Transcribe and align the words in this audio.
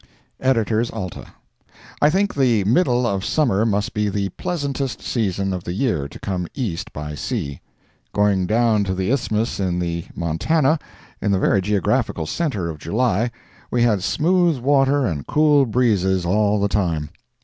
EDITORS 0.39 0.89
ALTA: 0.89 1.27
I 2.01 2.09
think 2.09 2.33
the 2.33 2.63
middle 2.63 3.05
of 3.05 3.23
summer 3.23 3.67
must 3.67 3.93
be 3.93 4.09
the 4.09 4.29
pleasantest 4.29 4.99
season 5.03 5.53
of 5.53 5.63
the 5.63 5.73
year 5.73 6.07
to 6.07 6.17
come 6.19 6.47
East 6.55 6.91
by 6.91 7.13
sea. 7.13 7.61
Going 8.11 8.47
down 8.47 8.83
to 8.85 8.95
the 8.95 9.11
Isthmus 9.11 9.59
in 9.59 9.77
the 9.77 10.05
Montana, 10.15 10.79
in 11.21 11.31
the 11.31 11.37
very 11.37 11.61
geographical 11.61 12.25
centre 12.25 12.67
of 12.67 12.79
July, 12.79 13.29
we 13.69 13.83
had 13.83 14.01
smooth 14.01 14.57
water 14.57 15.05
and 15.05 15.27
cool 15.27 15.67
breezes 15.67 16.25
all 16.25 16.59
the 16.59 16.67
time. 16.67 17.11